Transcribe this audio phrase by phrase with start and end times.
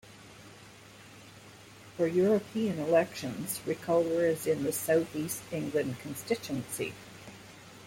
[1.95, 6.95] For European elections Reculver is in the South East England constituency.